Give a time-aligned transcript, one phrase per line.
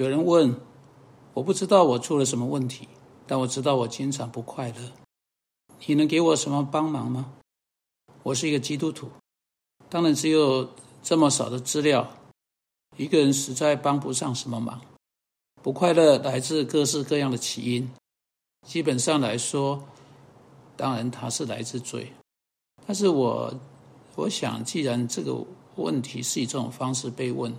[0.00, 0.58] 有人问，
[1.34, 2.88] 我不知道我出了什么问题，
[3.26, 4.92] 但我知道我经常不快乐。
[5.86, 7.34] 你能给我什么帮忙吗？
[8.22, 9.10] 我是一个基督徒，
[9.90, 10.70] 当然只有
[11.02, 12.08] 这么少的资料，
[12.96, 14.80] 一个人实在帮不上什么忙。
[15.62, 17.90] 不快乐来自各式各样的起因，
[18.66, 19.84] 基本上来说，
[20.78, 22.10] 当然它是来自罪。
[22.86, 23.52] 但是我
[24.16, 25.44] 我想，既然这个
[25.76, 27.54] 问题是以这种方式被问，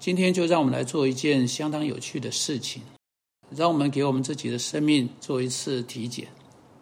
[0.00, 2.82] 今天就让我们来做一件相当有趣的事情，
[3.54, 6.26] 让我们给我们自己的生命做一次体检。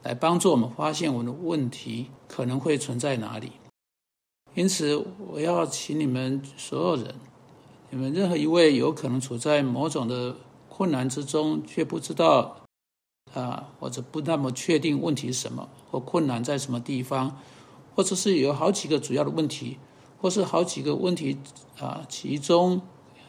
[0.05, 3.51] 来帮助我们发现我们的问题可能会存在哪里。
[4.55, 7.13] 因此，我要请你们所有人，
[7.91, 10.37] 你们任何一位有可能处在某种的
[10.69, 12.57] 困难之中，却不知道
[13.35, 17.37] 啊，或者不那么确定问题是什么，或困难在什么地方，
[17.97, 19.77] 或者是有好几个主要的问题，
[20.21, 21.37] 或是好几个问题
[21.81, 22.81] 啊，其中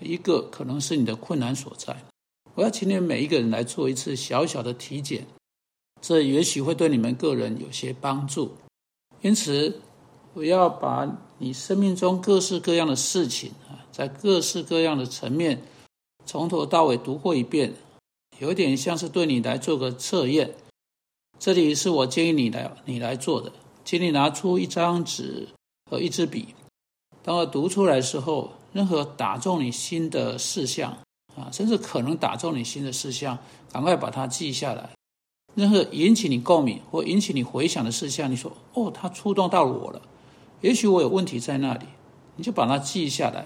[0.02, 2.03] 一个可能是你的困难所在。
[2.55, 5.25] 我要请你们每一个人来做一次小小的体检。
[6.02, 8.53] 这也许会对你们个人有些帮助，
[9.22, 9.81] 因此
[10.33, 15.61] 我要把你生命中各式各样的事情啊，在各式各样的层面
[16.25, 17.73] 从头到尾读过一遍，
[18.39, 20.55] 有点像是对你来做个测验。
[21.38, 23.52] 这里是我建议你来你来做的，
[23.83, 25.50] 请你拿出一张纸
[25.89, 26.55] 和一支笔，
[27.22, 30.92] 当我读出来的时候，任何打中你心的事项
[31.36, 33.38] 啊，甚至可能打中你心的事项，
[33.72, 34.89] 赶快把它记下来。
[35.56, 40.02] 任何引起你共鸣或引起你回想的事项，你说：“哦，它触动到我了。”
[40.61, 41.86] 也许我有问题在那里，
[42.36, 43.45] 你就把它记下来。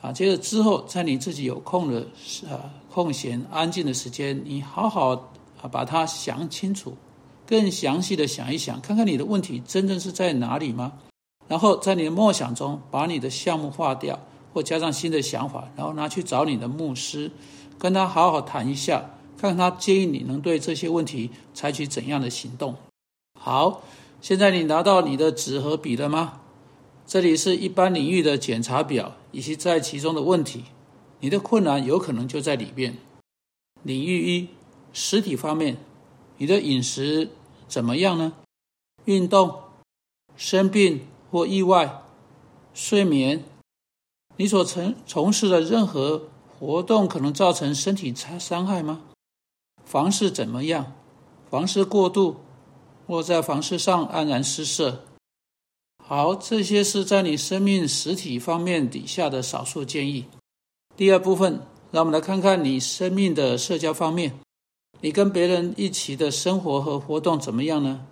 [0.00, 2.06] 啊，接着之后，在你自己有空的
[2.48, 5.10] 啊空闲安静的时间，你好好
[5.60, 6.96] 啊把它想清楚，
[7.44, 10.92] 更详细的想一想，看看你的问题真正是在哪里吗？
[11.48, 14.18] 然后在你的默想中，把你的项目划掉，
[14.52, 17.30] 或加上新的想法，然后拿去找你的牧师，
[17.78, 19.10] 跟他好好谈一下。
[19.40, 22.74] 看他建议你能对这些问题采取怎样的行动。
[23.38, 23.82] 好，
[24.20, 26.40] 现在你拿到你的纸和笔了吗？
[27.06, 30.64] 这里是一般领域的检查表以及在其中的问题。
[31.20, 32.98] 你的困难有可能就在里面。
[33.84, 34.48] 领域一：
[34.92, 35.76] 实体方面，
[36.38, 37.30] 你的饮食
[37.68, 38.32] 怎么样呢？
[39.04, 39.54] 运动、
[40.36, 42.02] 生病或意外、
[42.74, 43.44] 睡眠，
[44.40, 46.22] 你所从从事的任何
[46.60, 49.00] 活动可能造成身体伤伤害吗？
[49.84, 50.92] 房事怎么样？
[51.50, 52.36] 房事过度，
[53.08, 55.02] 或在房事上黯然失色。
[56.04, 60.26] 好，这些是在你生命实体方面底下的少数建议。
[60.96, 61.60] 第二部分，
[61.90, 64.38] 让我们来看看你生命的社交方面。
[65.00, 68.06] 你跟别人一起的生活和活动怎么样呢？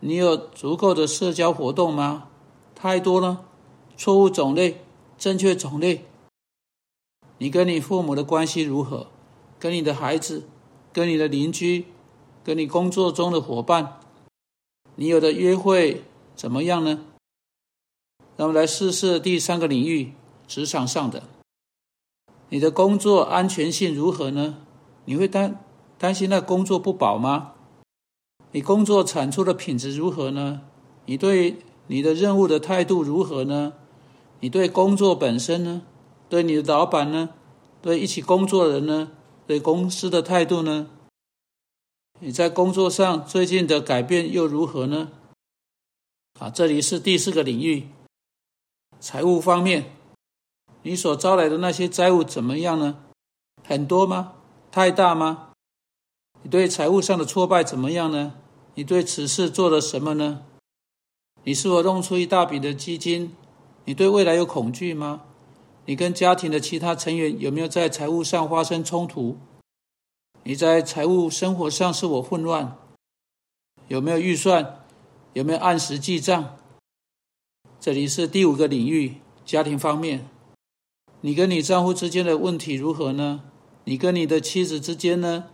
[0.00, 2.28] 你有足够的社交活动吗？
[2.74, 3.46] 太多了？
[3.96, 4.81] 错误种类？
[5.22, 6.04] 正确种类？
[7.38, 9.06] 你跟你父母的关系如何？
[9.56, 10.48] 跟你的孩子？
[10.92, 11.84] 跟你的邻居，
[12.42, 14.00] 跟你工作中的伙伴，
[14.96, 16.02] 你有的约会
[16.34, 17.04] 怎么样呢？
[18.36, 20.12] 让我们来试试第三个领域，
[20.48, 21.22] 职场上的，
[22.48, 24.56] 你的工作安全性如何呢？
[25.04, 25.64] 你会担
[25.98, 27.52] 担心那工作不保吗？
[28.50, 30.62] 你工作产出的品质如何呢？
[31.06, 33.74] 你对你的任务的态度如何呢？
[34.42, 35.82] 你对工作本身呢？
[36.28, 37.28] 对你的老板呢？
[37.80, 39.12] 对一起工作的人呢？
[39.46, 40.88] 对公司的态度呢？
[42.18, 45.12] 你在工作上最近的改变又如何呢？
[46.40, 47.86] 啊，这里是第四个领域，
[48.98, 49.94] 财务方面，
[50.82, 52.98] 你所招来的那些债务怎么样呢？
[53.64, 54.32] 很多吗？
[54.72, 55.52] 太大吗？
[56.42, 58.34] 你对财务上的挫败怎么样呢？
[58.74, 60.42] 你对此事做了什么呢？
[61.44, 63.36] 你是否弄出一大笔的基金？
[63.84, 65.22] 你对未来有恐惧吗？
[65.86, 69.36] 你跟家庭的其他成员有没有在财务上发生冲突？
[70.44, 72.76] 你在财务生活上是否混乱？
[73.88, 74.84] 有没有预算？
[75.32, 76.56] 有没有按时记账？
[77.80, 80.28] 这里是第五个领域，家庭方面。
[81.20, 83.42] 你跟你丈夫之间的问题如何呢？
[83.84, 85.46] 你跟你的妻子之间呢？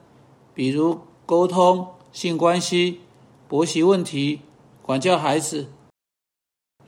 [0.52, 3.00] 比如沟通、性关系、
[3.48, 4.40] 婆媳问题、
[4.82, 5.69] 管教孩子，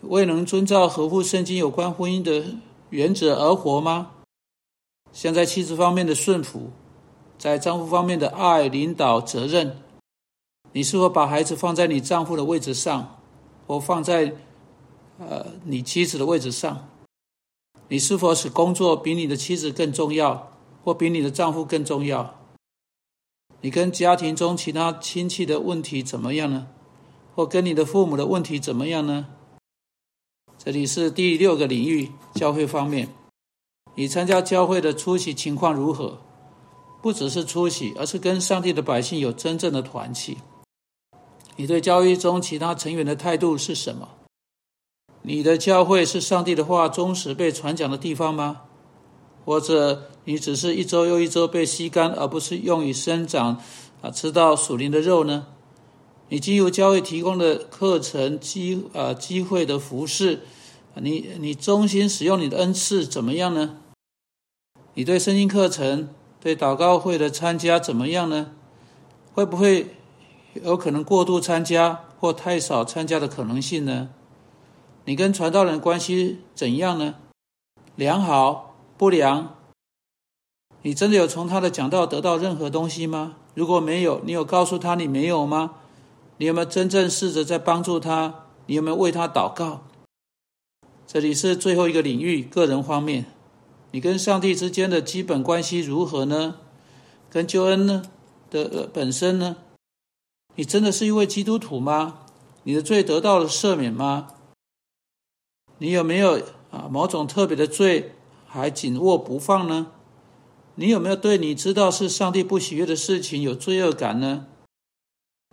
[0.02, 2.44] 未能遵照合乎圣经有关婚姻的。
[2.90, 4.10] 原则而活吗？
[5.12, 6.70] 像在妻子方面的顺服，
[7.38, 9.76] 在丈夫方面的爱、领导、责任，
[10.72, 13.20] 你是否把孩子放在你丈夫的位置上，
[13.68, 14.34] 或放在
[15.20, 16.88] 呃你妻子的位置上？
[17.86, 20.50] 你是否使工作比你的妻子更重要，
[20.82, 22.40] 或比你的丈夫更重要？
[23.60, 26.66] 你跟家庭中其他亲戚的问题怎么样呢？
[27.36, 29.28] 或跟你的父母的问题怎么样呢？
[30.62, 33.08] 这里是第六个领域，教会方面，
[33.94, 36.18] 你参加教会的出席情况如何？
[37.00, 40.36] 不只是出席，而是跟上帝的百姓有真正的团契。
[41.56, 44.06] 你对教会中其他成员的态度是什么？
[45.22, 48.60] 你的教会是上帝的话忠实被传讲的地方吗？
[49.46, 53.62] 或者你只是一周又一周被吸干，而不是用于生长
[54.02, 55.46] 啊，吃到属灵的肉呢？
[56.32, 60.42] 你经由教会提供的课程机啊机会的服饰，
[60.94, 63.78] 你你忠心使用你的恩赐怎么样呢？
[64.94, 66.08] 你对圣经课程、
[66.40, 68.52] 对祷告会的参加怎么样呢？
[69.34, 69.96] 会不会
[70.54, 74.10] 有可能过度参加或太少参加的可能性呢？
[75.06, 77.16] 你跟传道人关系怎样呢？
[77.96, 79.56] 良好、不良？
[80.82, 83.34] 你真的有从他的讲道得到任何东西吗？
[83.54, 85.72] 如果没有，你有告诉他你没有吗？
[86.40, 88.46] 你有没有真正试着在帮助他？
[88.64, 89.82] 你有没有为他祷告？
[91.06, 93.26] 这里是最后一个领域，个人方面，
[93.90, 96.56] 你跟上帝之间的基本关系如何呢？
[97.28, 98.04] 跟救恩呢
[98.50, 99.58] 的本身呢？
[100.54, 102.20] 你真的是一位基督徒吗？
[102.62, 104.28] 你的罪得到了赦免吗？
[105.76, 106.40] 你有没有
[106.70, 108.14] 啊某种特别的罪
[108.46, 109.88] 还紧握不放呢？
[110.76, 114.46] 你有没有对你知道是上帝不喜悦的事情有罪恶感呢？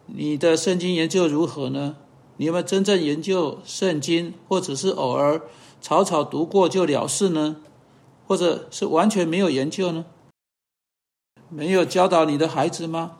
[0.07, 1.97] 你的圣经研究如何呢？
[2.37, 5.41] 你有没有真正研究圣经，或者是偶尔
[5.81, 7.57] 草草读过就了事呢？
[8.25, 10.05] 或者是完全没有研究呢？
[11.49, 13.17] 没有教导你的孩子吗？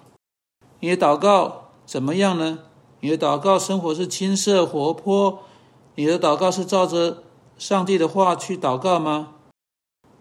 [0.80, 2.60] 你的祷告怎么样呢？
[3.02, 5.40] 你的祷告生活是青涩活泼？
[5.96, 7.24] 你的祷告是照着
[7.58, 9.34] 上帝的话去祷告吗？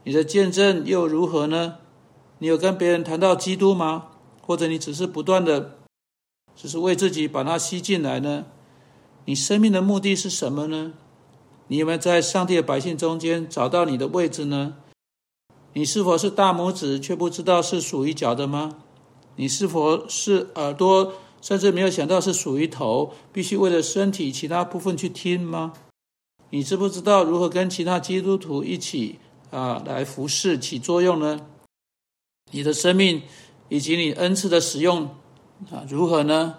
[0.04, 1.78] 你的见证又如何呢？
[2.38, 4.08] 你有跟别人谈到基督吗？
[4.40, 5.76] 或者你只是不断的，
[6.56, 8.47] 只是为自己把它吸进来呢？
[9.26, 10.94] 你生命的目的是什么呢？
[11.69, 14.76] 你有没有在上帝的百姓中间找到你的位置呢？
[15.75, 18.79] 你是否是大拇指却不知道是属于脚的吗？
[19.37, 21.12] 你是否是耳朵？
[21.43, 25.75] 甚至没有想到是属于头，必须为了身体其他部分去听吗？
[26.50, 29.19] 你知不知道如何跟其他基督徒一起
[29.50, 31.47] 啊来服侍起作用呢？
[32.50, 33.23] 你的生命
[33.69, 35.11] 以及你恩赐的使用
[35.70, 36.55] 啊如何呢？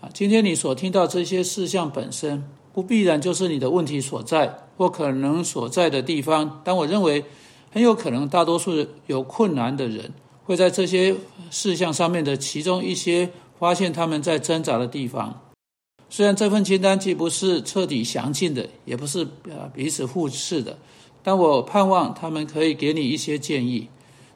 [0.00, 7.24] 啊，今天你所听到这些事项本身不必然就是你的问题所在或可能所在的地方，但我认为
[7.70, 10.12] 很有可能大多数有困难的人
[10.44, 11.16] 会在这些
[11.50, 13.30] 事项上面的其中一些。
[13.60, 15.38] 发现他们在挣扎的地方。
[16.08, 20.78] 虽然这份清单既不是彻底详尽的，也不是呃彼此互斥的，
[21.22, 23.88] 但我盼望他们可以给你一些建议。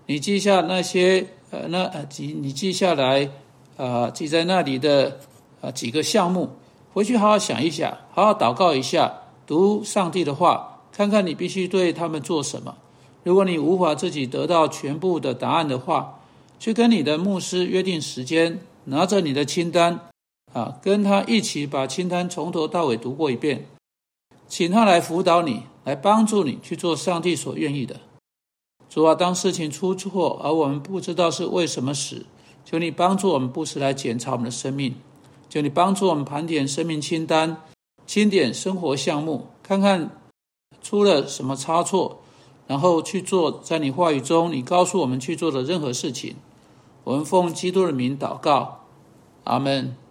[0.05, 3.31] 你记下那些呃那呃记你记下来
[3.77, 5.21] 啊记在那里的
[5.61, 6.51] 啊几个项目，
[6.93, 12.77] 回去好好想一想，好好祷告一下，读上帝的话，看看你必须对他们做什么。
[13.23, 16.21] 如果你无法自己得到全部的答案的话，
[16.59, 18.61] 去跟你的牧师约定时间。
[18.87, 19.99] 拿着你的清单，
[20.53, 23.67] 啊，跟他一起把清单从头到尾读过一遍，
[24.47, 27.97] 请他来辅导你，来帮助你去做上帝所愿意的。
[28.91, 32.27] 主啊，当事情出错而我们不知道是为什么时，
[32.65, 34.95] 求你帮助我们不时来检查我们的生命，
[35.49, 37.59] 求你帮助我们盘点生命清单，
[38.07, 40.11] 清点生活项目，看看
[40.83, 42.23] 出了什么差错，
[42.67, 46.37] 然后去做在你话语中你告诉我们去做的任何事情。
[47.05, 48.87] 我们奉基督的名祷告，
[49.45, 50.04] 阿门。